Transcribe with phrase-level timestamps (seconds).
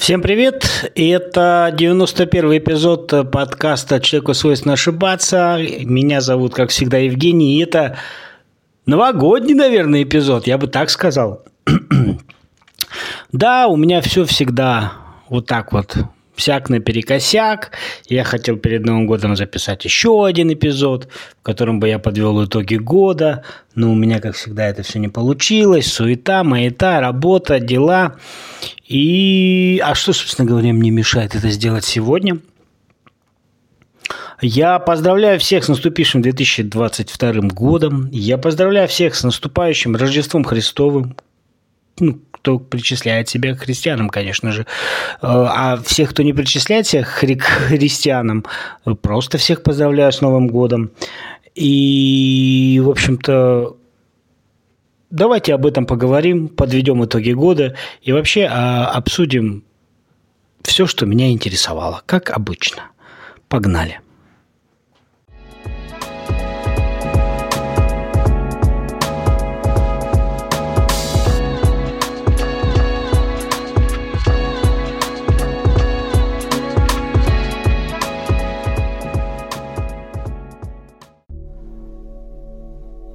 [0.00, 0.90] Всем привет!
[0.94, 5.58] И это 91 эпизод подкаста «Человеку свойственно ошибаться».
[5.84, 7.58] Меня зовут, как всегда, Евгений.
[7.58, 7.98] И это
[8.86, 11.44] новогодний, наверное, эпизод, я бы так сказал.
[13.32, 14.94] да, у меня все всегда
[15.28, 15.94] вот так вот
[16.40, 17.72] всяк наперекосяк.
[18.08, 21.08] Я хотел перед Новым годом записать еще один эпизод,
[21.38, 23.44] в котором бы я подвел итоги года,
[23.74, 25.92] но у меня, как всегда, это все не получилось.
[25.92, 28.16] Суета, маята, работа, дела.
[28.88, 29.80] И...
[29.84, 32.38] А что, собственно говоря, мне мешает это сделать сегодня?
[34.40, 38.08] Я поздравляю всех с наступившим 2022 годом.
[38.10, 41.16] Я поздравляю всех с наступающим Рождеством Христовым.
[41.98, 44.62] Ну, кто причисляет себя к христианам, конечно же.
[44.62, 44.66] Э,
[45.22, 48.44] а всех, кто не причисляет себя к христианам,
[49.02, 50.90] просто всех поздравляю с Новым годом.
[51.54, 53.76] И, в общем-то,
[55.10, 59.64] давайте об этом поговорим, подведем итоги года и вообще а, обсудим
[60.62, 62.84] все, что меня интересовало, как обычно.
[63.48, 64.00] Погнали.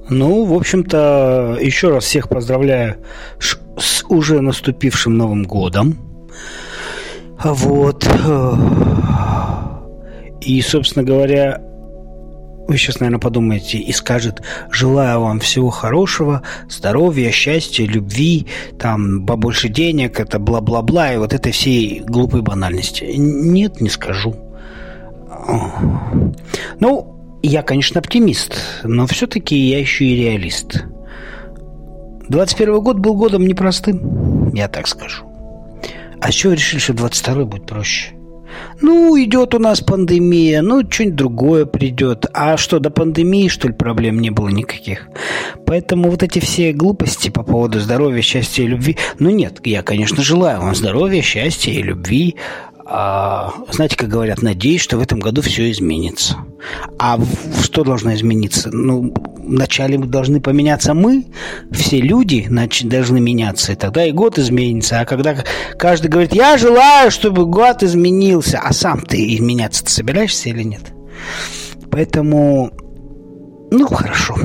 [0.08, 2.96] Ну, в общем-то, еще раз всех поздравляю
[3.38, 5.98] с уже наступившим Новым годом.
[7.42, 8.08] Вот.
[10.40, 11.60] И, собственно говоря,
[12.68, 18.46] вы сейчас, наверное, подумаете и скажет, желаю вам всего хорошего, здоровья, счастья, любви,
[18.78, 23.04] там, побольше денег, это бла-бла-бла, и вот этой всей глупой банальности.
[23.16, 24.34] Нет, не скажу.
[26.80, 27.15] Ну,
[27.46, 30.84] я, конечно, оптимист, но все-таки я еще и реалист.
[32.28, 35.24] 21 год был годом непростым, я так скажу.
[36.20, 38.12] А чего решили, что 22 будет проще?
[38.80, 42.26] Ну, идет у нас пандемия, ну, что-нибудь другое придет.
[42.32, 45.08] А что, до пандемии, что ли, проблем не было никаких?
[45.66, 48.96] Поэтому вот эти все глупости по поводу здоровья, счастья и любви...
[49.18, 52.36] Ну, нет, я, конечно, желаю вам здоровья, счастья и любви,
[52.88, 56.36] а, знаете, как говорят, надеюсь, что в этом году все изменится.
[57.00, 57.18] А
[57.60, 58.70] что должно измениться?
[58.70, 61.26] Ну, вначале должны поменяться мы,
[61.72, 65.00] все люди значит, должны меняться, и тогда и год изменится.
[65.00, 65.36] А когда
[65.76, 70.92] каждый говорит, я желаю, чтобы год изменился, а сам ты изменяться ты собираешься или нет?
[71.90, 72.70] Поэтому,
[73.72, 74.36] ну, хорошо.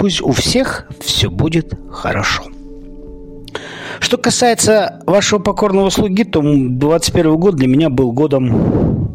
[0.00, 2.44] Пусть у всех все будет хорошо.
[4.04, 9.08] Что касается вашего покорного слуги, то 21 год для меня был годом...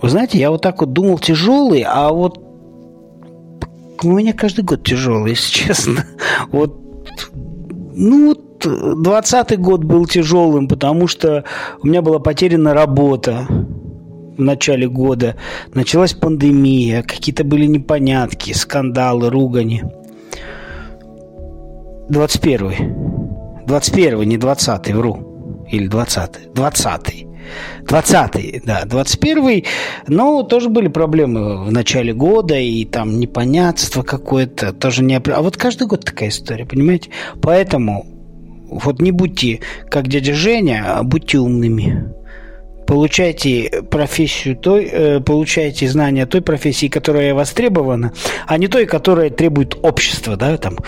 [0.00, 2.42] Вы знаете, я вот так вот думал тяжелый, а вот
[4.02, 6.06] у меня каждый год тяжелый, если честно.
[6.50, 6.80] Вот,
[7.94, 11.44] ну, вот 20 год был тяжелым, потому что
[11.82, 13.46] у меня была потеряна работа
[14.38, 15.36] в начале года.
[15.74, 19.84] Началась пандемия, какие-то были непонятки, скандалы, ругани.
[22.08, 23.64] 21.
[23.66, 25.64] 21, не 20, вру.
[25.70, 26.52] Или 20.
[26.54, 27.26] 20.
[27.86, 29.64] 20, да, 21,
[30.06, 35.16] но тоже были проблемы в начале года, и там непонятство какое-то, тоже не...
[35.16, 37.10] А вот каждый год такая история, понимаете?
[37.42, 38.06] Поэтому
[38.70, 39.60] вот не будьте
[39.90, 42.12] как дядя Женя, а будьте умными.
[42.86, 48.12] Получайте профессию той, э, получайте знания той профессии, которая востребована,
[48.46, 50.78] а не той, которая требует общества, да, там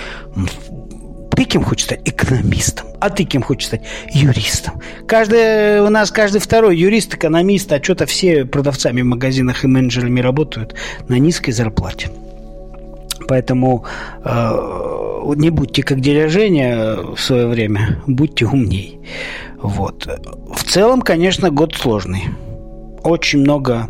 [1.37, 2.01] ты кем хочешь стать?
[2.05, 2.87] Экономистом.
[2.99, 3.83] А ты кем хочешь стать?
[4.11, 4.81] Юристом.
[5.07, 10.21] Каждый, у нас каждый второй юрист, экономист, а что-то все продавцами в магазинах и менеджерами
[10.21, 10.75] работают
[11.09, 12.11] на низкой зарплате.
[13.29, 13.85] Поэтому
[14.25, 19.01] э, не будьте как дядя Женя в свое время, будьте умней.
[19.59, 20.09] Вот.
[20.55, 22.25] В целом, конечно, год сложный.
[23.03, 23.89] Очень много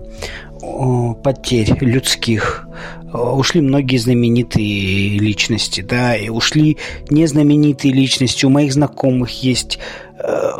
[1.22, 2.66] потерь людских.
[3.12, 6.76] Ушли многие знаменитые личности, да, и ушли
[7.08, 8.44] незнаменитые личности.
[8.46, 9.78] У моих знакомых есть
[10.18, 10.50] э,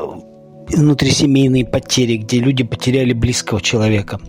[0.69, 4.21] внутрисемейные потери, где люди потеряли близкого человека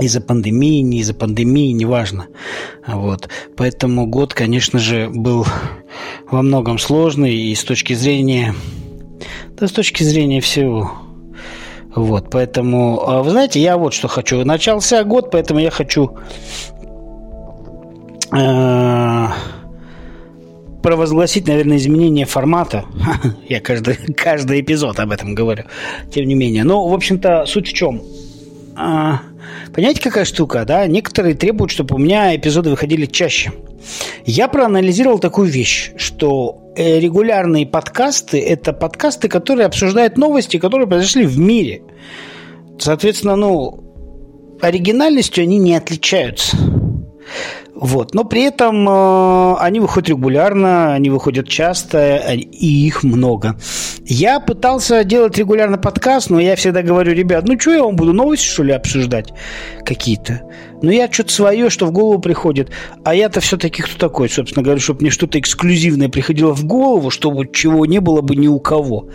[0.00, 2.28] из-за пандемии, не из-за пандемии, неважно.
[2.86, 3.28] Вот.
[3.56, 5.46] Поэтому год, конечно же, был
[6.30, 8.54] во многом сложный и с точки зрения,
[9.58, 10.92] да, с точки зрения всего.
[11.94, 14.44] Вот, поэтому, а, вы знаете, я вот что хочу.
[14.44, 16.16] Начался год, поэтому я хочу
[20.82, 22.84] провозгласить, наверное, изменение формата.
[23.48, 25.64] я каждый, каждый эпизод об этом говорю.
[26.12, 26.64] Тем не менее.
[26.64, 28.02] Но, в общем-то, суть в чем?
[28.76, 29.20] А,
[29.74, 30.86] понимаете, какая штука, да?
[30.86, 33.52] Некоторые требуют, чтобы у меня эпизоды выходили чаще.
[34.24, 41.26] Я проанализировал такую вещь, что э, регулярные подкасты– это подкасты, которые обсуждают новости, которые произошли
[41.26, 41.82] в мире.
[42.78, 43.82] Соответственно, ну,
[44.60, 46.56] оригинальностью они не отличаются.
[47.80, 48.12] Вот.
[48.12, 53.56] Но при этом э, они выходят регулярно, они выходят часто, и их много.
[54.04, 58.12] Я пытался делать регулярно подкаст, но я всегда говорю, ребят, ну что я вам буду,
[58.12, 59.32] новости, что ли, обсуждать
[59.84, 60.42] какие-то?
[60.82, 62.70] Ну я что-то свое, что в голову приходит.
[63.04, 67.48] А я-то все-таки кто такой, собственно говоря, чтобы мне что-то эксклюзивное приходило в голову, чтобы
[67.52, 69.08] чего не было бы ни у кого.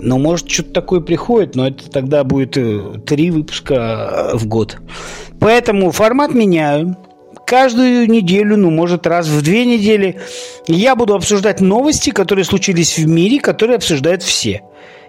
[0.00, 4.78] Но может что-то такое приходит, но это тогда будет э, три выпуска э, в год.
[5.40, 6.96] Поэтому формат меняю
[7.54, 10.18] каждую неделю, ну, может, раз в две недели
[10.66, 14.62] я буду обсуждать новости, которые случились в мире, которые обсуждают все.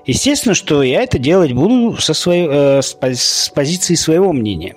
[0.06, 4.76] Естественно, что я это делать буду со своей, э, с, с позиции своего мнения.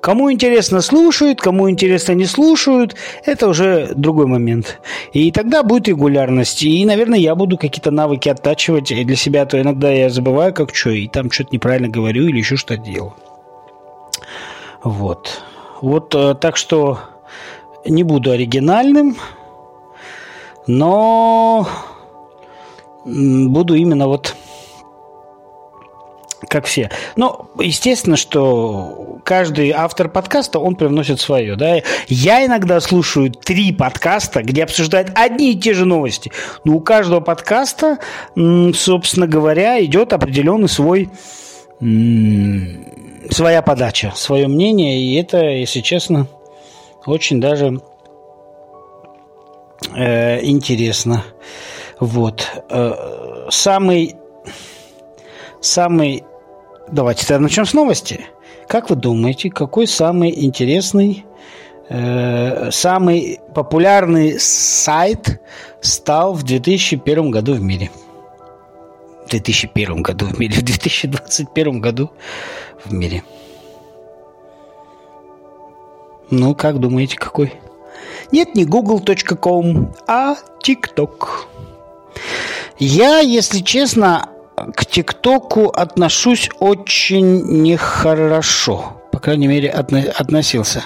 [0.00, 4.80] Кому интересно, слушают, кому интересно, не слушают, это уже другой момент.
[5.12, 6.64] И тогда будет регулярность.
[6.64, 10.74] И, наверное, я буду какие-то навыки оттачивать для себя, а то иногда я забываю, как
[10.74, 13.14] что, и там что-то неправильно говорю или еще что-то делаю.
[14.82, 15.44] Вот.
[15.84, 16.98] Вот э, так что
[17.84, 19.18] не буду оригинальным,
[20.66, 21.68] но
[23.04, 24.34] буду именно вот
[26.48, 26.90] как все.
[27.16, 31.54] Но естественно, что каждый автор подкаста, он привносит свое.
[31.54, 31.82] Да?
[32.08, 36.32] Я иногда слушаю три подкаста, где обсуждают одни и те же новости.
[36.64, 37.98] Но у каждого подкаста,
[38.34, 41.10] собственно говоря, идет определенный свой
[41.80, 46.28] своя подача, свое мнение, и это, если честно,
[47.06, 47.80] очень даже
[49.94, 51.24] э, интересно.
[52.00, 52.46] Вот.
[52.70, 54.16] Э, самый,
[55.60, 56.24] самый...
[56.90, 58.26] Давайте тогда начнем с новости.
[58.68, 61.24] Как вы думаете, какой самый интересный,
[61.88, 65.40] э, самый популярный сайт
[65.80, 67.90] стал в 2001 году в мире?
[69.26, 72.10] В 2001 году в мире, в 2021 году
[72.84, 73.22] в мире.
[76.30, 77.54] Ну, как думаете, какой?
[78.32, 81.28] Нет, не google.com, а TikTok.
[82.78, 84.28] Я, если честно,
[84.74, 89.00] к ТикТоку отношусь очень нехорошо.
[89.12, 90.84] По крайней мере, отно- относился.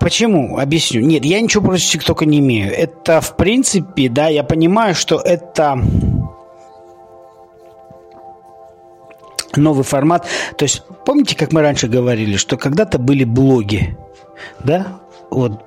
[0.00, 0.58] Почему?
[0.58, 1.00] Объясню.
[1.02, 2.72] Нет, я ничего против ТикТока не имею.
[2.72, 5.78] Это, в принципе, да, я понимаю, что это
[9.54, 10.26] новый формат.
[10.56, 13.96] То есть, помните, как мы раньше говорили, что когда-то были блоги,
[14.64, 15.00] да?
[15.30, 15.65] Вот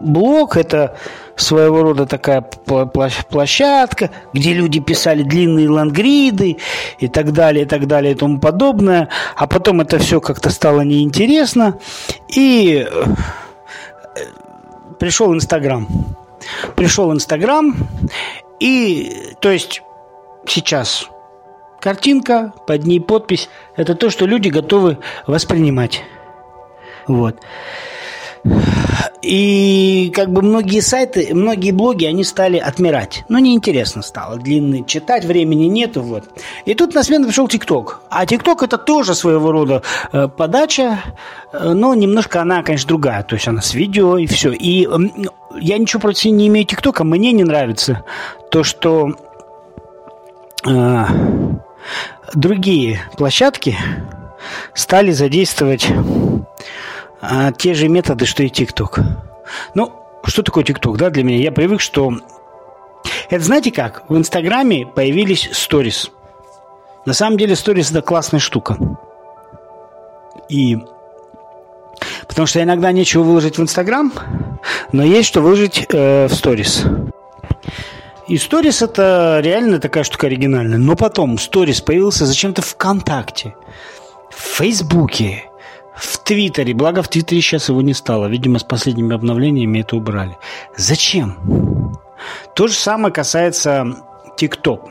[0.00, 0.96] блог– это
[1.36, 6.58] своего рода такая площадка, где люди писали длинные лангриды
[6.98, 9.08] и так далее, и так далее, и тому подобное.
[9.36, 11.78] А потом это все как-то стало неинтересно.
[12.28, 13.04] И э,
[14.98, 15.88] пришел Инстаграм.
[16.74, 17.74] Пришел Инстаграм,
[18.58, 19.82] и, то есть,
[20.46, 21.08] сейчас
[21.82, 26.04] Картинка, под ней подпись– это то, что люди готовы воспринимать.
[27.08, 27.36] Вот.
[29.22, 33.24] И как бы многие сайты, многие блоги, они стали отмирать.
[33.28, 34.36] Ну, неинтересно стало.
[34.36, 36.02] Длинный читать, времени нету.
[36.02, 36.24] Вот.
[36.64, 38.00] И тут на смену пришел ТикТок.
[38.10, 39.82] А ТикТок это тоже своего рода
[40.12, 40.98] э, подача,
[41.52, 43.22] э, но немножко она, конечно, другая.
[43.22, 44.50] То есть она с видео и все.
[44.52, 44.88] И
[45.60, 47.04] я ничего против не имею ТикТока.
[47.04, 48.04] Мне не нравится
[48.50, 49.12] то, что...
[50.66, 51.04] Э,
[52.34, 53.76] другие площадки
[54.74, 55.88] стали задействовать
[57.22, 59.02] а, те же методы, что и TikTok.
[59.74, 59.92] Ну,
[60.24, 61.38] что такое TikTok, да, для меня?
[61.38, 62.12] Я привык, что...
[63.30, 64.04] Это знаете как?
[64.10, 66.10] В Инстаграме появились сторис.
[67.06, 68.76] На самом деле сторис это классная штука.
[70.48, 70.78] И
[72.26, 74.12] Потому что иногда нечего выложить в Инстаграм,
[74.92, 76.84] но есть что выложить э, в сторис.
[78.28, 80.78] И сторис это реально такая штука оригинальная.
[80.78, 83.54] Но потом сторис появился зачем-то ВКонтакте,
[84.30, 85.44] в Фейсбуке,
[86.02, 86.74] в Твиттере.
[86.74, 88.26] Благо в Твиттере сейчас его не стало.
[88.26, 90.36] Видимо, с последними обновлениями это убрали.
[90.76, 91.96] Зачем?
[92.54, 93.86] То же самое касается
[94.36, 94.90] ТикТок.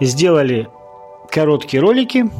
[0.00, 0.68] Сделали
[1.30, 2.30] короткие ролики,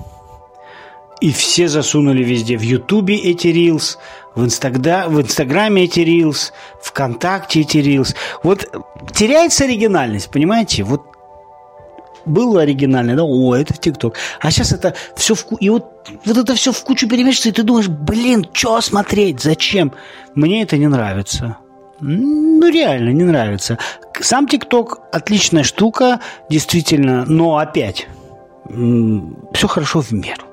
[1.20, 2.56] и все засунули везде.
[2.56, 3.98] В Ютубе эти рилс,
[4.34, 5.06] в, Инстагда...
[5.08, 8.14] в Инстаграме эти рилс, ВКонтакте эти рилс.
[8.42, 8.66] Вот
[9.12, 10.84] теряется оригинальность, понимаете?
[10.84, 11.07] Вот
[12.28, 14.16] было оригинальное, да, о, это ТикТок.
[14.40, 17.62] А сейчас это все в и вот, вот это все в кучу перемешивается, и ты
[17.62, 19.92] думаешь, блин, что смотреть, зачем?
[20.34, 21.58] Мне это не нравится.
[22.00, 23.78] Ну, реально, не нравится.
[24.20, 28.06] Сам ТикТок отличная штука, действительно, но опять,
[28.68, 30.44] все хорошо в меру.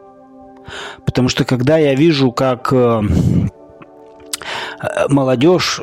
[1.05, 3.01] Потому что когда я вижу, как э,
[5.10, 5.82] молодежь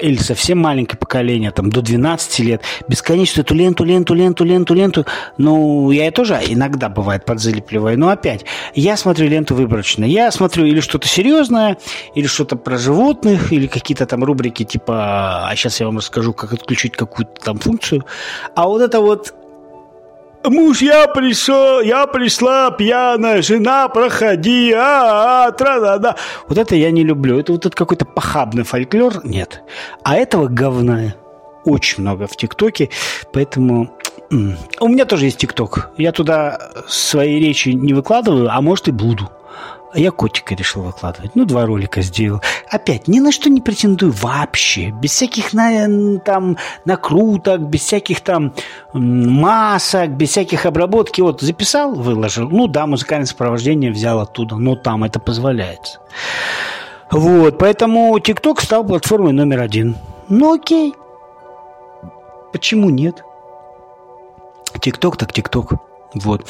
[0.00, 5.06] или совсем маленькое поколение, там, до 12 лет, бесконечно эту ленту, ленту, ленту, ленту, ленту.
[5.38, 7.98] Ну, я и тоже иногда, бывает, подзалипливаю.
[7.98, 10.04] Но опять, я смотрю ленту выборочно.
[10.04, 11.78] Я смотрю или что-то серьезное,
[12.14, 16.52] или что-то про животных, или какие-то там рубрики типа «А сейчас я вам расскажу, как
[16.52, 18.04] отключить какую-то там функцию».
[18.54, 19.34] А вот это вот
[20.44, 26.16] Муж, я пришел, я пришла пьяная, жена, проходи, а, а, тра да да
[26.48, 27.38] Вот это я не люблю.
[27.38, 29.24] Это вот этот какой-то похабный фольклор.
[29.24, 29.62] Нет.
[30.02, 31.14] А этого говна
[31.64, 32.90] очень много в ТикТоке,
[33.32, 33.96] поэтому
[34.30, 35.90] у меня тоже есть ТикТок.
[35.96, 36.58] Я туда
[36.88, 39.30] свои речи не выкладываю, а может и буду.
[39.94, 41.36] Я котика решил выкладывать.
[41.36, 42.42] Ну, два ролика сделал.
[42.68, 44.90] Опять, ни на что не претендую вообще.
[44.90, 48.52] Без всяких на, там накруток, без всяких там
[48.92, 51.20] масок, без всяких обработки.
[51.20, 52.48] Вот записал, выложил.
[52.48, 54.56] Ну да, музыкальное сопровождение взял оттуда.
[54.56, 56.00] Но там это позволяется.
[57.10, 59.96] Вот, поэтому ТикТок стал платформой номер один.
[60.28, 60.94] Ну окей.
[62.52, 63.22] Почему нет?
[64.80, 65.74] ТикТок так ТикТок.
[66.14, 66.46] Вот.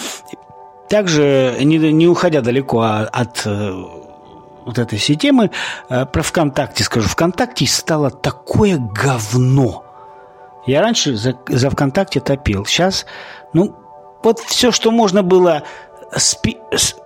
[0.88, 3.72] Также, не, не уходя далеко от э,
[4.64, 5.50] вот этой всей темы,
[5.88, 7.08] э, про ВКонтакте скажу.
[7.08, 9.84] ВКонтакте стало такое говно.
[10.66, 12.64] Я раньше за, за ВКонтакте топил.
[12.66, 13.06] Сейчас,
[13.52, 13.74] ну,
[14.22, 15.62] вот все, что можно было
[16.16, 16.96] спи, с,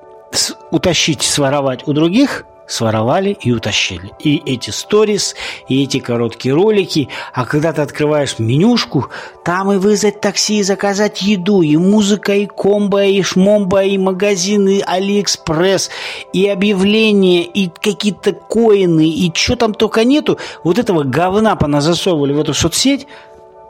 [0.71, 4.13] утащить, своровать у других– своровали и утащили.
[4.21, 5.35] И эти сторис,
[5.69, 7.09] и эти короткие ролики.
[7.33, 9.09] А когда ты открываешь менюшку,
[9.45, 14.83] там и вызвать такси, и заказать еду, и музыка, и комбо, и шмомба, и магазины,
[14.87, 15.91] Алиэкспресс,
[16.33, 20.39] и объявления, и какие-то коины, и что там только нету.
[20.63, 23.07] Вот этого говна поназасовывали в эту соцсеть,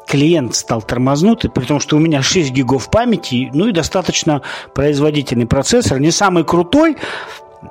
[0.09, 4.43] клиент стал тормознутый, при том, что у меня 6 гигов памяти, ну и достаточно
[4.75, 6.97] производительный процессор, не самый крутой,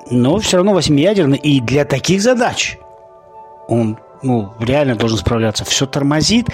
[0.10, 1.38] но все равно восьмиядерный.
[1.38, 2.77] И для таких задач
[3.67, 5.65] он ну, реально должен справляться.
[5.65, 6.48] Все тормозит.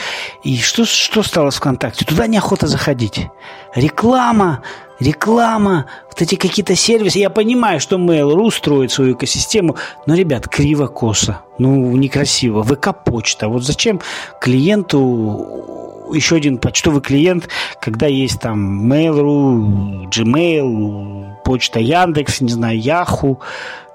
[0.43, 2.05] И что, что стало с ВКонтакте?
[2.05, 3.27] Туда неохота заходить.
[3.75, 4.61] Реклама,
[4.99, 7.19] реклама, вот эти какие-то сервисы.
[7.19, 9.75] Я понимаю, что Mail.ru строит свою экосистему,
[10.05, 11.39] но, ребят, криво-косо.
[11.57, 12.63] Ну, некрасиво.
[12.63, 13.47] ВК-почта.
[13.47, 14.01] Вот зачем
[14.41, 23.39] клиенту еще один почтовый клиент, когда есть там Mail.ru, Gmail, почта Яндекс, не знаю, Яху,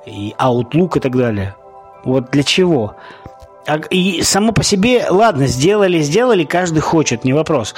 [0.06, 1.54] и Outlook и так далее.
[2.04, 2.96] Вот для чего?
[3.66, 7.74] А, и само по себе, ладно, сделали, сделали, каждый хочет, не вопрос.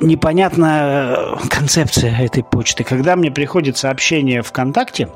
[0.00, 2.82] Непонятная концепция этой почты.
[2.82, 5.08] Когда мне приходит сообщение ВКонтакте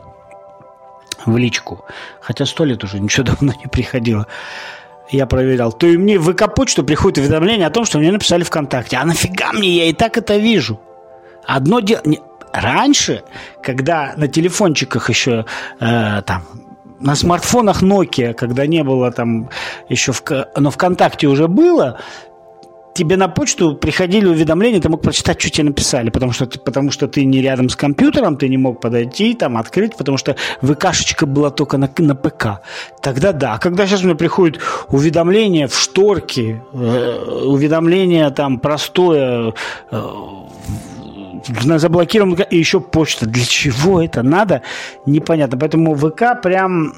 [1.26, 1.84] в личку,
[2.20, 4.26] хотя сто лет уже ничего давно не приходило,
[5.10, 8.96] я проверял, то и мне в ВК-почту приходит уведомление о том, что мне написали ВКонтакте.
[8.96, 10.80] А нафига мне, я и так это вижу.
[11.44, 12.02] Одно дело...
[12.52, 13.22] Раньше,
[13.62, 15.44] когда на телефончиках еще
[15.78, 16.42] э, там
[16.98, 19.50] на смартфонах Nokia, когда не было там
[19.88, 20.22] еще, в,
[20.56, 22.00] но ВКонтакте уже было,
[22.94, 27.08] тебе на почту приходили уведомления, ты мог прочитать, что тебе написали, потому что, потому что
[27.08, 31.50] ты не рядом с компьютером, ты не мог подойти, там, открыть, потому что ВКшечка была
[31.50, 32.62] только на, на ПК.
[33.00, 33.54] Тогда да.
[33.54, 39.54] А когда сейчас мне приходит уведомление в шторке, э, уведомление там простое,
[39.90, 40.02] э,
[41.64, 43.26] на заблокированном и еще почта.
[43.26, 44.62] Для чего это надо,
[45.06, 45.58] непонятно.
[45.58, 46.92] Поэтому ВК прям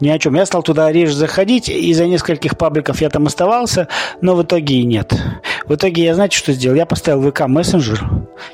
[0.00, 0.34] ни о чем.
[0.34, 3.88] Я стал туда реже заходить, из-за нескольких пабликов я там оставался,
[4.20, 5.12] но в итоге и нет.
[5.66, 6.76] В итоге я, знаете, что сделал?
[6.76, 8.04] Я поставил ВК мессенджер,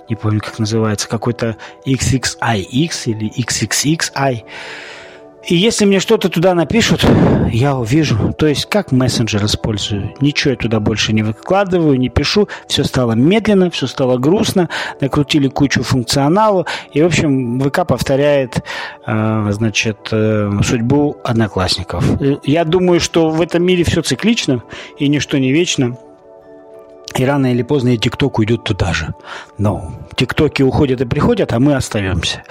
[0.09, 4.45] не помню, как называется, какой-то XXIX или XXXI.
[5.47, 7.07] И если мне что-то туда напишут,
[7.53, 8.35] я увижу.
[8.37, 10.13] То есть как мессенджер использую.
[10.21, 12.49] Ничего я туда больше не выкладываю, не пишу.
[12.67, 14.69] Все стало медленно, все стало грустно.
[15.01, 16.67] Накрутили кучу функционала.
[16.93, 18.65] И, в общем, ВК повторяет,
[19.07, 22.05] э, значит, э, судьбу одноклассников.
[22.43, 24.65] Я думаю, что в этом мире все циклично
[24.99, 25.97] и ничто не вечно.
[27.15, 29.15] И рано или поздно и ТикТок уйдет туда же.
[29.59, 32.43] Но ТикТоки уходят и приходят, а мы остаемся.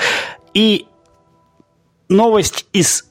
[0.54, 0.88] И
[2.10, 3.06] новость из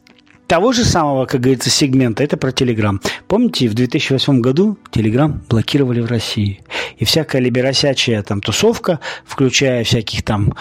[0.46, 3.00] того же самого, как говорится, сегмента, это про Телеграм.
[3.28, 6.60] Помните, в 2008 году Телеграм блокировали в России.
[6.98, 10.54] И всякая либеросячая там тусовка, включая всяких там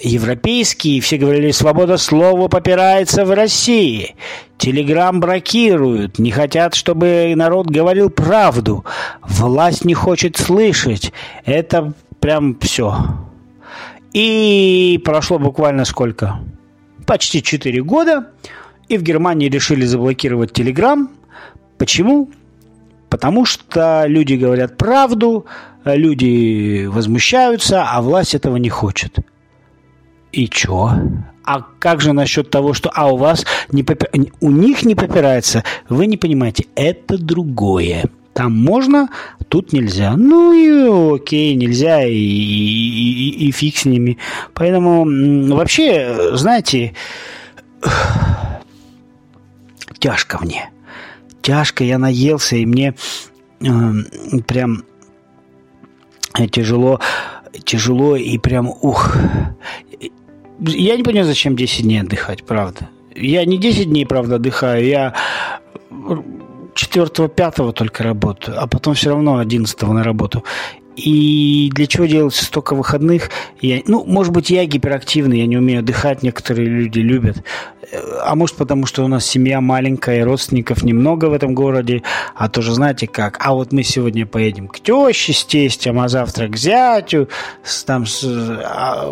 [0.00, 4.16] европейские, все говорили, свобода слова попирается в России.
[4.58, 8.84] Телеграм блокируют, не хотят, чтобы народ говорил правду.
[9.22, 11.12] Власть не хочет слышать.
[11.44, 12.96] Это прям все.
[14.12, 16.40] И прошло буквально сколько?
[17.06, 18.30] Почти 4 года,
[18.88, 21.10] и в Германии решили заблокировать Телеграм.
[21.78, 22.30] Почему?
[23.08, 25.46] Потому что люди говорят правду,
[25.84, 29.16] люди возмущаются, а власть этого не хочет.
[30.32, 30.90] И чё?
[31.44, 34.06] А как же насчет того, что а у вас не попи...
[34.40, 38.04] у них не попирается, вы не понимаете, это другое.
[38.36, 39.08] Там можно,
[39.48, 40.14] тут нельзя.
[40.14, 44.18] Ну и окей, нельзя, и, и, и, и фиг с ними.
[44.52, 45.06] Поэтому
[45.54, 46.92] вообще, знаете,
[49.98, 50.68] тяжко мне.
[51.40, 52.94] Тяжко, я наелся, и мне
[53.62, 53.92] э,
[54.46, 54.84] прям
[56.52, 57.00] тяжело,
[57.64, 59.16] тяжело и прям, ух.
[60.60, 62.90] Я не понимаю, зачем 10 дней отдыхать, правда.
[63.14, 65.14] Я не 10 дней, правда, отдыхаю, я
[66.76, 70.44] четвертого, пятого только работаю, а потом все равно одиннадцатого на работу.
[70.96, 73.30] И для чего делать столько выходных?
[73.60, 77.42] Я, ну, может быть, я гиперактивный, я не умею отдыхать, некоторые люди любят.
[78.22, 82.02] А может, потому что у нас семья маленькая, родственников немного в этом городе.
[82.34, 83.36] А тоже знаете как?
[83.40, 87.28] А вот мы сегодня поедем к теще с тестем, а завтра к зятю,
[87.84, 89.06] там, с, а,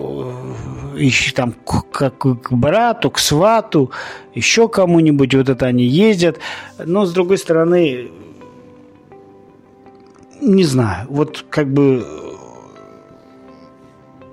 [0.97, 3.91] еще там к, к, к брату, к свату,
[4.35, 5.35] еще кому-нибудь.
[5.35, 6.39] Вот это они ездят.
[6.83, 8.11] Но, с другой стороны,
[10.45, 12.07] не знаю, вот как бы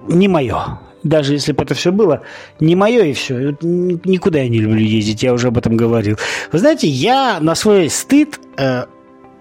[0.07, 0.79] не мое.
[1.03, 2.21] Даже если бы это все было,
[2.59, 3.55] не мое и все.
[3.61, 6.17] Никуда я не люблю ездить, я уже об этом говорил.
[6.51, 8.85] Вы знаете, я на свой стыд э,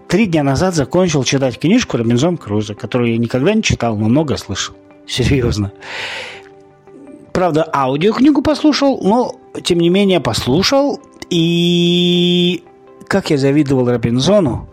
[0.08, 4.38] три дня назад закончил читать книжку Робинзон Круза, которую я никогда не читал, но много
[4.38, 4.74] слышал.
[5.06, 5.72] Серьезно.
[7.32, 11.00] Правда, аудиокнигу послушал, но, тем не менее, послушал.
[11.28, 12.62] И
[13.06, 14.68] как я завидовал Робинзону,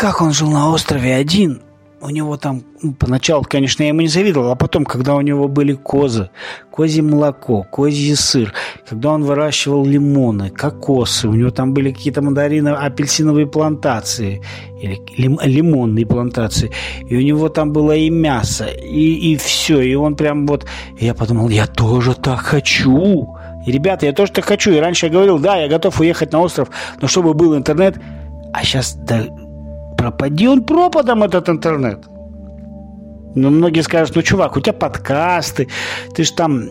[0.00, 1.60] как он жил на острове один,
[2.00, 5.46] у него там, ну, поначалу, конечно, я ему не завидовал, а потом, когда у него
[5.46, 6.30] были козы,
[6.70, 8.54] козье молоко, козий сыр,
[8.88, 14.40] когда он выращивал лимоны, кокосы, у него там были какие-то мандарины, апельсиновые плантации,
[14.80, 16.70] или лим, лимонные плантации,
[17.06, 20.64] и у него там было и мясо, и, и все, и он прям вот,
[20.98, 25.12] я подумал, я тоже так хочу, и, ребята, я тоже так хочу, и раньше я
[25.12, 26.70] говорил, да, я готов уехать на остров,
[27.02, 28.00] но чтобы был интернет,
[28.54, 29.26] а сейчас да,
[30.00, 31.98] пропади он пропадом, этот интернет.
[33.34, 35.68] Ну, многие скажут, ну, чувак, у тебя подкасты,
[36.14, 36.62] ты же там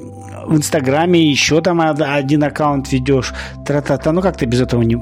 [0.47, 3.33] в Инстаграме еще там один аккаунт ведешь,
[3.65, 4.97] тра-та-та, ну как ты без этого не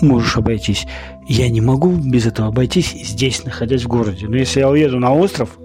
[0.00, 0.86] можешь обойтись?
[1.26, 4.28] Я не могу без этого обойтись здесь, находясь в городе.
[4.28, 5.58] Но если я уеду на остров,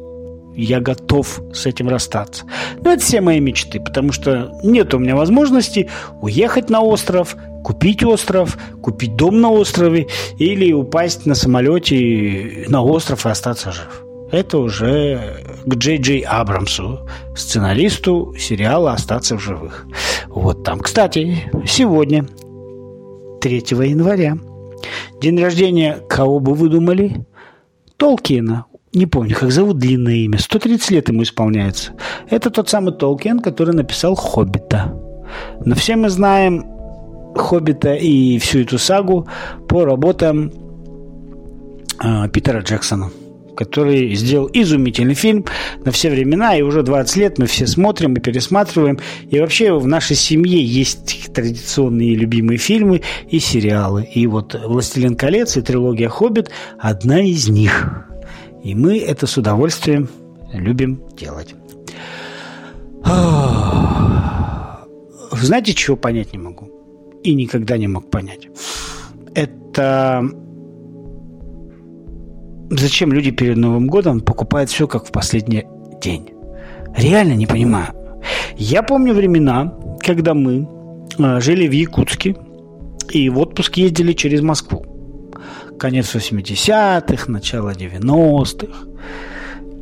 [0.55, 2.45] я готов с этим расстаться.
[2.83, 5.89] Но это все мои мечты, потому что нет у меня возможности
[6.21, 13.25] уехать на остров, купить остров, купить дом на острове или упасть на самолете на остров
[13.25, 14.03] и остаться жив.
[14.31, 19.87] Это уже к Джей Джей Абрамсу, сценаристу сериала «Остаться в живых».
[20.27, 20.79] Вот там.
[20.79, 22.27] Кстати, сегодня,
[23.41, 24.37] 3 января,
[25.19, 27.25] день рождения кого бы вы думали?
[27.97, 28.65] Толкина.
[28.93, 30.39] Не помню, как зовут длинное имя.
[30.39, 31.93] 130 лет ему исполняется.
[32.29, 34.93] Это тот самый Толкин, который написал «Хоббита».
[35.63, 36.65] Но все мы знаем
[37.35, 39.27] «Хоббита» и всю эту сагу
[39.67, 40.51] по работам
[42.03, 43.09] э, Питера Джексона
[43.59, 45.43] который сделал изумительный фильм
[45.83, 48.99] на все времена, и уже 20 лет мы все смотрим и пересматриваем.
[49.29, 54.07] И вообще в нашей семье есть традиционные любимые фильмы и сериалы.
[54.13, 58.07] И вот «Властелин колец» и трилогия «Хоббит»– одна из них.
[58.63, 60.07] И мы это с удовольствием
[60.53, 61.53] любим делать.
[65.33, 66.78] Знаете, чего понять не могу?
[67.23, 68.47] И никогда не мог понять.
[69.35, 70.29] Это
[72.69, 75.65] зачем люди перед Новым годом покупают все как в последний
[76.01, 76.29] день.
[76.95, 77.93] Реально не понимаю.
[78.57, 80.67] Я помню времена, когда мы
[81.17, 82.35] э, жили в Якутске
[83.11, 84.85] и в отпуск ездили через Москву.
[85.79, 88.87] Конец 80-х, начало 90-х.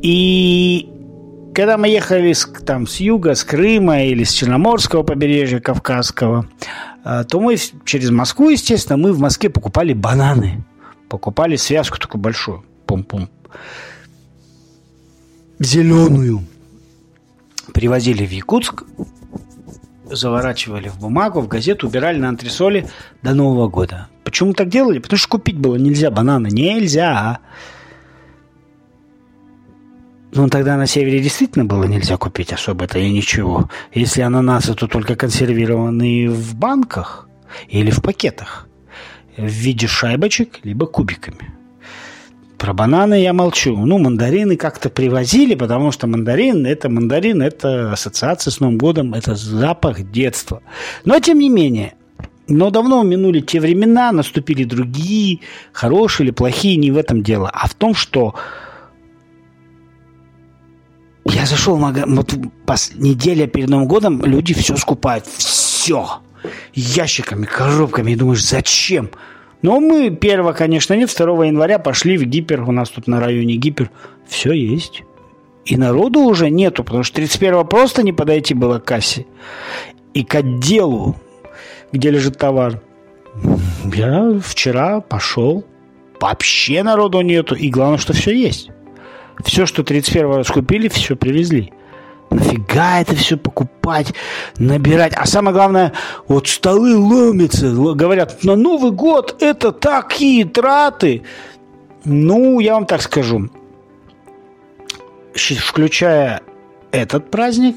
[0.02, 0.88] И
[1.54, 6.46] когда мы ехали с, там, с юга, с Крыма или с Черноморского побережья Кавказского,
[7.28, 10.64] то мы через Москву, естественно, мы в Москве покупали бананы.
[11.08, 12.64] Покупали связку такую большую.
[12.86, 13.28] Пум-пум.
[15.58, 16.44] Зеленую.
[17.72, 18.84] Привозили в Якутск,
[20.10, 22.90] заворачивали в бумагу, в газету, убирали на антресоле
[23.22, 24.08] до Нового года.
[24.24, 24.98] Почему так делали?
[24.98, 26.48] Потому что купить было нельзя бананы.
[26.48, 27.38] Нельзя.
[30.32, 33.70] Ну, тогда на севере действительно было нельзя купить особо-то и ничего.
[33.94, 37.28] Если ананасы, то только консервированные в банках
[37.68, 38.68] или в пакетах.
[39.36, 41.54] В виде шайбочек, либо кубиками.
[42.58, 43.76] Про бананы я молчу.
[43.76, 49.36] Ну, мандарины как-то привозили, потому что мандарин– это мандарин, это ассоциация с Новым годом, это
[49.36, 50.60] запах детства.
[51.04, 51.94] Но, тем не менее,
[52.48, 55.38] но давно минули те времена, наступили другие,
[55.72, 58.34] хорошие или плохие, не в этом дело, а в том, что
[61.30, 62.34] Я зашел в магазин, вот
[62.66, 62.92] пос...
[62.94, 65.26] неделя перед Новым годом люди все скупают.
[65.26, 66.20] Все.
[66.74, 68.12] Ящиками, коробками.
[68.12, 69.10] И думаешь, зачем?
[69.62, 73.56] Но мы 1, конечно, нет, 2 января пошли в гипер, у нас тут на районе
[73.56, 73.90] гипер.
[74.26, 75.02] Все есть.
[75.64, 79.26] И народу уже нету, потому что 31 просто не подойти было к кассе.
[80.14, 81.16] И к отделу,
[81.92, 82.80] где лежит товар.
[83.84, 85.64] Я вчера пошел,
[86.20, 88.70] вообще народу нету, и главное, что все есть.
[89.44, 91.72] Все, что 31-го раскупили, все привезли.
[92.30, 94.12] Нафига это все покупать,
[94.58, 95.14] набирать?
[95.16, 95.92] А самое главное,
[96.26, 97.70] вот столы ломятся.
[97.70, 101.22] Говорят, на Новый год это такие траты.
[102.04, 103.48] Ну, я вам так скажу.
[105.34, 106.42] Включая
[106.90, 107.76] этот праздник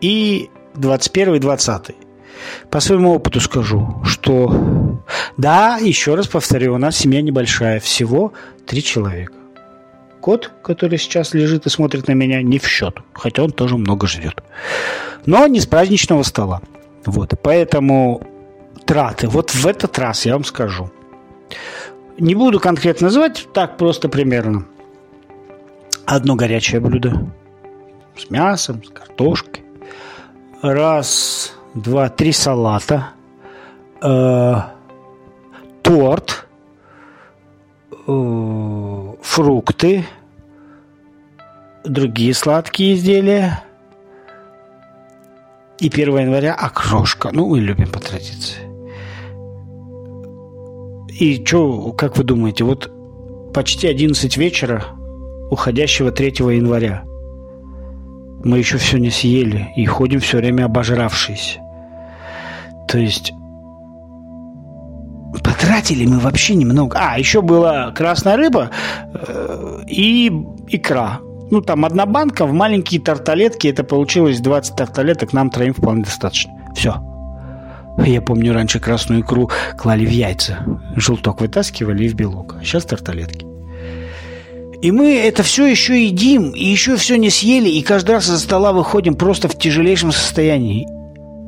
[0.00, 1.96] и 21 и 20.
[2.70, 5.02] По своему опыту скажу, что
[5.36, 8.32] да, еще раз повторю, у нас семья небольшая, всего
[8.66, 9.34] три человека.
[10.26, 14.08] Кот, который сейчас лежит и смотрит на меня, не в счет, хотя он тоже много
[14.08, 14.42] ждет.
[15.24, 16.62] Но не с праздничного стола.
[17.04, 18.26] Вот, поэтому
[18.86, 19.28] траты.
[19.28, 20.90] Вот в этот раз я вам скажу.
[22.18, 24.66] Не буду конкретно называть, так просто примерно.
[26.06, 27.30] Одно горячее блюдо
[28.16, 29.62] с мясом, с картошкой.
[30.60, 33.10] Раз, два, три салата.
[34.02, 34.56] Э,
[35.82, 36.45] торт.
[38.06, 40.04] Э, фрукты
[41.84, 43.62] другие сладкие изделия.
[45.78, 47.30] И 1 января окрошка.
[47.32, 48.62] Ну, мы любим по традиции.
[51.18, 52.90] И что, как вы думаете, вот
[53.52, 54.84] почти 11 вечера
[55.50, 57.04] уходящего 3 января
[58.44, 61.60] мы еще все не съели и ходим все время обожравшиеся.
[62.88, 63.32] То есть
[65.42, 66.98] потратили мы вообще немного.
[67.00, 68.70] А, еще была красная рыба
[69.14, 70.30] э, и
[70.68, 71.20] икра
[71.50, 76.52] ну, там одна банка в маленькие тарталетки, это получилось 20 тарталеток, нам троим вполне достаточно.
[76.74, 76.96] Все.
[78.04, 80.58] Я помню, раньше красную икру клали в яйца.
[80.96, 82.56] Желток вытаскивали и в белок.
[82.60, 83.46] А сейчас тарталетки.
[84.82, 88.38] И мы это все еще едим, и еще все не съели, и каждый раз из-за
[88.38, 90.86] стола выходим просто в тяжелейшем состоянии.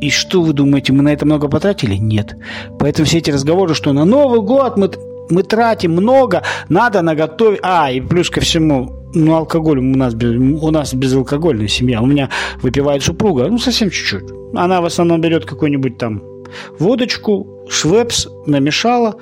[0.00, 1.96] И что вы думаете, мы на это много потратили?
[1.96, 2.36] Нет.
[2.78, 4.90] Поэтому все эти разговоры, что на Новый год мы,
[5.30, 7.60] мы тратим много, надо наготовить...
[7.62, 12.00] А, и плюс ко всему, ну, алкоголь у нас, без, у нас безалкогольная семья.
[12.00, 12.30] У меня
[12.62, 14.30] выпивает супруга, ну, совсем чуть-чуть.
[14.54, 16.22] Она в основном берет какую-нибудь там
[16.78, 19.16] водочку, швепс, намешала,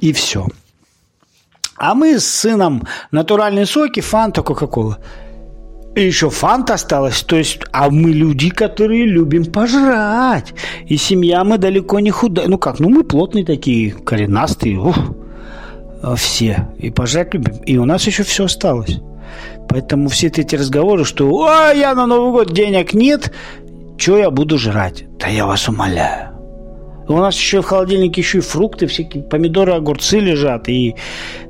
[0.00, 0.48] и все.
[1.76, 4.98] А мы с сыном натуральные соки, фанта, кока-кола.
[5.94, 7.22] И еще фанта осталось.
[7.22, 10.54] То есть, а мы люди, которые любим пожрать.
[10.86, 12.48] И семья мы далеко не худая.
[12.48, 14.78] Ну как, ну мы плотные такие, коренастые.
[14.78, 14.96] Ух.
[16.02, 16.68] А, все.
[16.78, 17.56] И пожрать любим.
[17.66, 19.00] И у нас еще все осталось.
[19.68, 23.32] Поэтому все эти разговоры, что «Ой, я на Новый год денег нет,
[23.96, 26.30] что я буду жрать?» Да я вас умоляю.
[27.08, 30.68] У нас еще в холодильнике еще и фрукты, всякие помидоры, огурцы лежат.
[30.68, 30.94] И,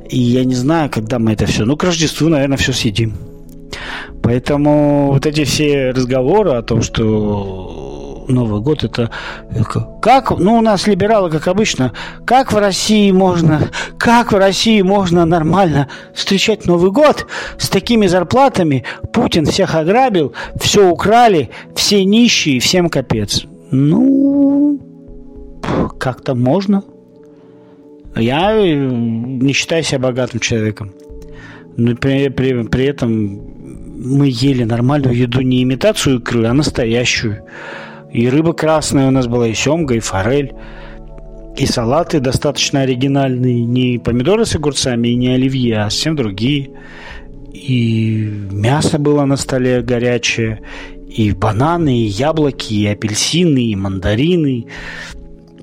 [0.09, 1.65] и я не знаю, когда мы это все...
[1.65, 3.15] Ну, к Рождеству, наверное, все съедим.
[4.23, 9.11] Поэтому вот эти все разговоры о том, что Новый год это
[10.01, 11.93] как, ну у нас либералы, как обычно,
[12.25, 17.27] как в России можно, как в России можно нормально встречать Новый год
[17.59, 18.85] с такими зарплатами?
[19.13, 23.45] Путин всех ограбил, все украли, все нищие, всем капец.
[23.71, 24.79] Ну,
[25.99, 26.85] как-то можно.
[28.15, 30.93] Я э, не считаю себя богатым человеком.
[31.77, 33.62] Но при, при, при этом
[34.03, 37.45] мы ели нормальную еду, не имитацию икры, а настоящую.
[38.11, 40.53] И рыба красная у нас была, и семга, и форель.
[41.57, 43.65] И салаты достаточно оригинальные.
[43.65, 46.71] Не помидоры с огурцами и не оливье, а совсем другие.
[47.53, 50.63] И мясо было на столе горячее.
[51.09, 54.67] И бананы, и яблоки, и апельсины, и мандарины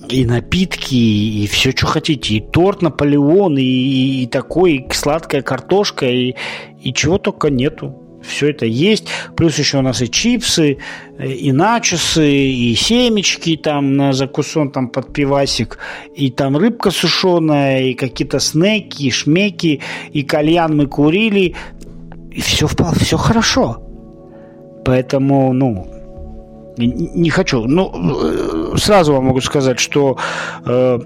[0.10, 2.36] и напитки, и все, что хотите.
[2.36, 6.34] И торт Наполеон, и, и такой, и сладкая картошка, и,
[6.82, 9.08] и чего только нету все это есть.
[9.36, 10.78] Плюс еще у нас и чипсы,
[11.20, 15.78] и начосы, и семечки там на закусон там под пивасик,
[16.16, 21.56] и там рыбка сушеная, и какие-то снеки, и шмеки, и кальян мы курили.
[22.32, 23.82] И все все хорошо.
[24.86, 25.88] Поэтому, ну,
[26.78, 27.66] не хочу.
[27.66, 30.18] Ну, э, сразу вам могу сказать, что
[30.66, 31.00] э,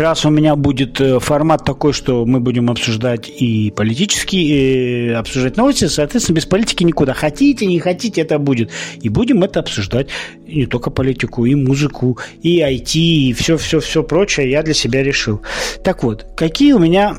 [0.00, 5.56] раз у меня будет э, формат такой, что мы будем обсуждать и политические, и обсуждать
[5.56, 7.14] новости, соответственно, без политики никуда.
[7.14, 8.70] Хотите, не хотите, это будет.
[9.00, 10.08] И будем это обсуждать.
[10.46, 15.42] И не только политику, и музыку, и IT, и все-все-все прочее я для себя решил.
[15.84, 17.18] Так вот, какие у меня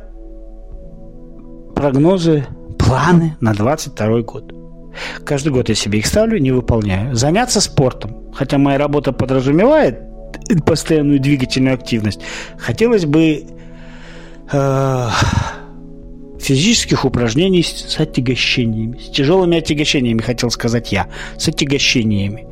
[1.75, 2.45] прогнозы,
[2.79, 4.53] планы на 22 год.
[5.25, 7.15] Каждый год я себе их ставлю, не выполняю.
[7.15, 8.31] Заняться спортом.
[8.33, 10.12] Хотя моя работа подразумевает
[10.65, 12.21] постоянную двигательную активность.
[12.57, 13.45] Хотелось бы
[14.51, 15.09] э,
[16.39, 18.97] физических упражнений с отягощениями.
[18.97, 21.07] С тяжелыми отягощениями, хотел сказать я.
[21.37, 22.47] С отягощениями.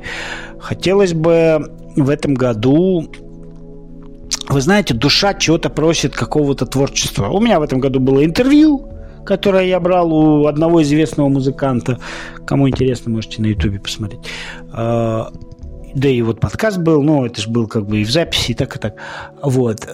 [0.59, 3.11] Хотелось бы в этом году
[4.49, 7.29] вы знаете, душа чего-то просит какого-то творчества.
[7.29, 8.85] У меня в этом году было интервью,
[9.25, 11.99] которое я брал у одного известного музыканта.
[12.45, 14.21] Кому интересно, можете на ютубе посмотреть.
[15.93, 18.51] А, да и вот подкаст был, но это же был как бы и в записи,
[18.51, 18.95] и так, и так.
[19.41, 19.87] Вот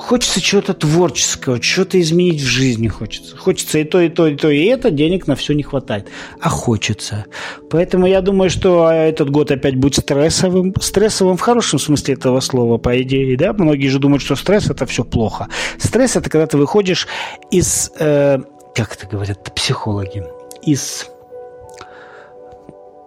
[0.00, 3.36] хочется чего-то творческого, что-то изменить в жизни хочется.
[3.36, 6.08] Хочется и то, и то, и то, и это, денег на все не хватает.
[6.40, 7.26] А хочется.
[7.70, 10.74] Поэтому я думаю, что этот год опять будет стрессовым.
[10.80, 13.36] Стрессовым в хорошем смысле этого слова, по идее.
[13.36, 13.52] Да?
[13.52, 15.48] Многие же думают, что стресс– это все плохо.
[15.78, 17.06] Стресс– это когда ты выходишь
[17.50, 18.38] из, э,
[18.74, 20.24] как это говорят психологи,
[20.62, 21.06] из,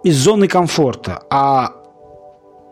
[0.04, 1.22] из зоны комфорта.
[1.28, 1.83] А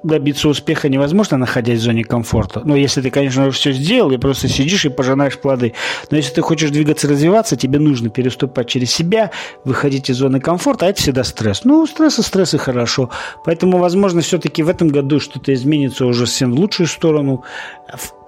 [0.03, 2.63] добиться успеха невозможно, находясь в зоне комфорта.
[2.65, 5.75] Ну, если ты, конечно, все сделал и просто сидишь и пожинаешь плоды.
[6.11, 9.31] Но если ты хочешь двигаться, развиваться, тебе нужно переступать через себя,
[9.65, 11.65] выходить из зоны комфорта, а это всегда стресс.
[11.65, 13.11] Ну, стресс и стресс и хорошо.
[13.45, 17.45] Поэтому, возможно, все-таки в этом году что-то изменится уже совсем в лучшую сторону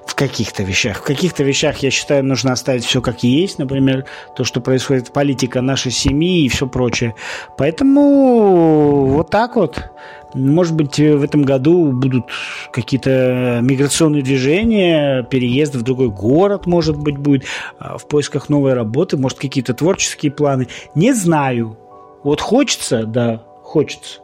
[0.07, 0.99] в каких-то вещах.
[0.99, 4.05] В каких-то вещах, я считаю, нужно оставить все как есть, например,
[4.37, 7.15] то, что происходит политика нашей семьи и все прочее.
[7.57, 9.91] Поэтому вот так вот.
[10.35, 12.25] Может быть, в этом году будут
[12.73, 17.45] какие-то миграционные движения, переезд в другой город, может быть, будет,
[17.79, 20.69] а, в поисках новой работы, может, какие-то творческие планы.
[20.95, 21.79] Не знаю.
[22.25, 24.21] Вот хочется, да, хочется.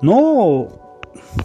[0.00, 0.81] Но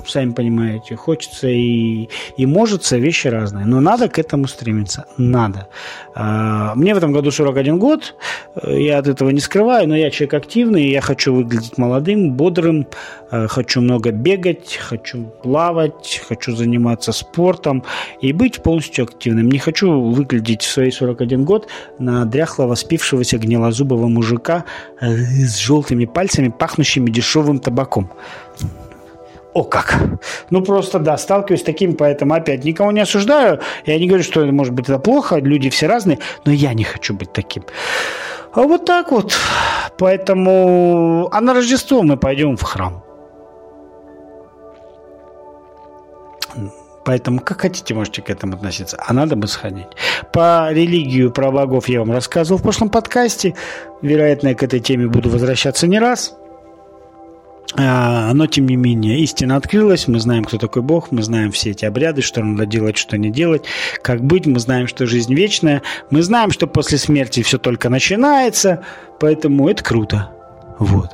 [0.06, 3.66] сами понимаете, хочется и, и может, вещи разные.
[3.66, 5.06] Но надо к этому стремиться.
[5.18, 5.68] Надо.
[6.16, 8.16] А, мне в этом году 41 год,
[8.64, 12.88] я от этого не скрываю, но я человек активный, я хочу выглядеть молодым, бодрым,
[13.30, 17.84] а, хочу много бегать, хочу плавать, хочу заниматься спортом
[18.22, 19.50] и быть полностью активным.
[19.50, 21.68] Не хочу выглядеть в свои 41 год
[22.00, 24.66] на дряхлого, спившегося гнилозубого мужика
[25.00, 28.12] э, с желтыми пальцами, пахнущими дешевым табаком.
[29.54, 29.98] О как!
[30.50, 33.60] Ну, просто, да, сталкиваюсь с таким, поэтому опять никого не осуждаю.
[33.86, 37.14] Я не говорю, что, может быть, это плохо, люди все разные, но я не хочу
[37.14, 37.64] быть таким.
[38.54, 39.36] А вот так вот.
[39.98, 41.30] Поэтому...
[41.32, 43.04] А на Рождество мы пойдем в храм.
[47.08, 48.98] Поэтому как хотите, можете к этому относиться.
[49.00, 49.88] А надо бы сходить.
[50.34, 53.56] По религию про богов я вам рассказывал в прошлом подкасте.
[54.02, 56.36] Вероятно, я к этой теме буду возвращаться не раз.
[57.76, 61.72] А, но, тем не менее, истина открылась, мы знаем, кто такой Бог, мы знаем все
[61.72, 63.66] эти обряды, что надо делать, что не делать,
[64.02, 68.84] как быть, мы знаем, что жизнь вечная, мы знаем, что после смерти все только начинается,
[69.20, 70.32] поэтому это круто.
[70.80, 71.12] Вот.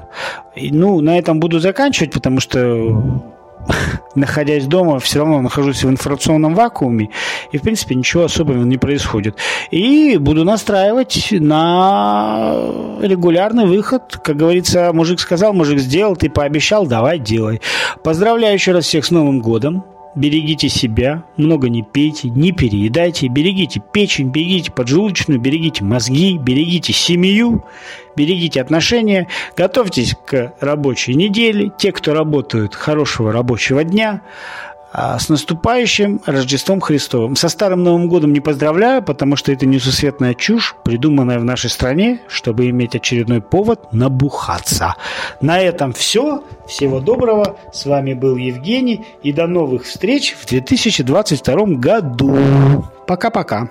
[0.55, 3.32] И, ну, на этом буду заканчивать, потому что
[4.15, 7.09] находясь дома, все равно нахожусь в информационном вакууме,
[7.51, 9.37] и, в принципе, ничего особенного не происходит.
[9.71, 12.55] И буду настраивать на
[13.01, 14.19] регулярный выход.
[14.23, 17.61] Как говорится, мужик сказал, мужик сделал, ты пообещал, давай, делай.
[18.03, 19.83] Поздравляю еще раз всех с Новым годом
[20.15, 27.65] берегите себя, много не пейте, не переедайте, берегите печень, берегите поджелудочную, берегите мозги, берегите семью,
[28.15, 31.71] берегите отношения, готовьтесь к рабочей неделе.
[31.77, 34.21] Те, кто работают, хорошего рабочего дня.
[34.95, 37.35] А с наступающим Рождеством Христовым.
[37.35, 42.21] Со Старым Новым Годом не поздравляю, потому что это несусветная чушь, придуманная в нашей стране,
[42.27, 44.95] чтобы иметь очередной повод набухаться.
[45.41, 46.43] На этом все.
[46.67, 47.57] Всего доброго.
[47.73, 49.03] С вами был Евгений.
[49.23, 52.85] И до новых встреч в 2022 году.
[53.07, 53.69] Пока-пока.